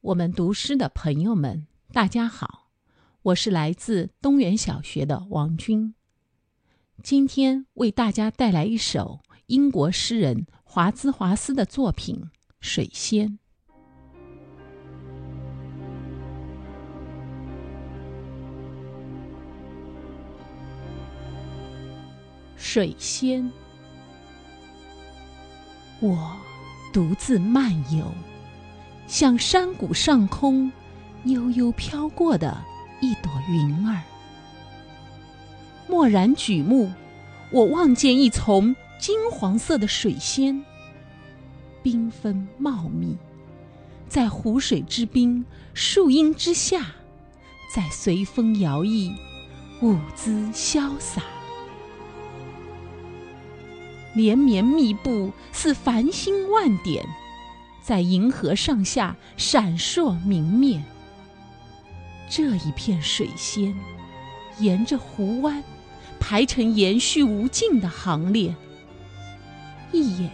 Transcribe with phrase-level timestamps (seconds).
[0.00, 2.68] 我们读诗的朋友们，大家好，
[3.22, 5.92] 我是来自东园小学的王军。
[7.02, 12.16] 今天为大家带来一首英国诗人华兹华斯的作品
[12.60, 13.28] 《水仙》。
[22.56, 23.50] 水仙，
[26.00, 26.36] 我
[26.92, 28.06] 独自漫游。
[29.08, 30.70] 像山谷上空
[31.24, 32.62] 悠悠飘过的
[33.00, 34.02] 一朵云儿，
[35.88, 36.92] 蓦然举目，
[37.50, 40.62] 我望见一丛金黄色的水仙，
[41.82, 43.16] 缤纷茂密，
[44.10, 46.94] 在湖水之滨、树荫之下，
[47.74, 49.16] 在随风摇曳，
[49.80, 51.22] 舞姿潇洒，
[54.14, 57.06] 连绵密布，似繁星万点。
[57.88, 60.84] 在银河上下闪烁明灭。
[62.28, 63.74] 这一片水仙，
[64.58, 65.64] 沿着湖湾
[66.20, 68.54] 排成延续无尽的行列，
[69.90, 70.30] 一眼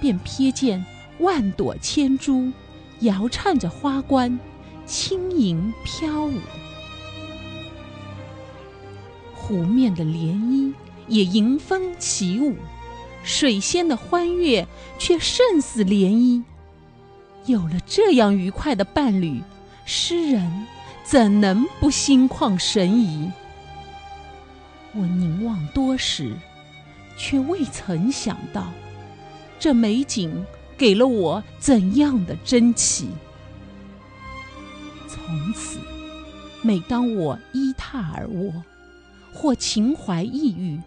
[0.00, 0.82] 便瞥见
[1.18, 2.50] 万朵千株，
[3.00, 4.40] 摇颤着花冠，
[4.86, 6.40] 轻盈飘舞。
[9.34, 10.72] 湖面的涟漪
[11.06, 12.56] 也迎风起舞，
[13.22, 14.66] 水仙的欢悦
[14.98, 16.42] 却胜似涟漪。
[17.46, 19.42] 有了这样愉快的伴侣，
[19.84, 20.66] 诗人
[21.04, 23.30] 怎能不心旷神怡？
[24.94, 26.34] 我凝望多时，
[27.18, 28.72] 却未曾想到，
[29.58, 30.44] 这美景
[30.78, 33.10] 给了我怎样的珍奇。
[35.06, 35.78] 从此，
[36.62, 38.52] 每当我依榻而卧，
[39.34, 40.80] 或情怀抑郁，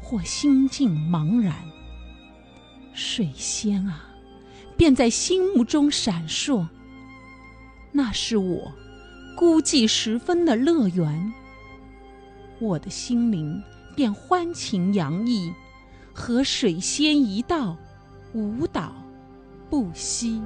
[0.00, 1.54] 或心境茫然，
[2.92, 4.06] 水仙啊！
[4.80, 6.66] 便在心目中闪烁，
[7.92, 8.72] 那是我
[9.36, 11.34] 孤寂时分的乐园。
[12.58, 13.62] 我的心灵
[13.94, 15.52] 便欢情洋溢，
[16.14, 17.76] 和水仙一道
[18.32, 18.94] 舞蹈
[19.68, 20.40] 不息。